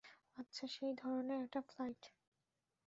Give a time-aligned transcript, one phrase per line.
[0.37, 2.01] আচ্ছা, সেই ধরণের একটা ফ্লাইট।